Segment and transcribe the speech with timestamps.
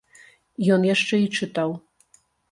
[0.75, 1.75] Ён яшчэ і чытаў.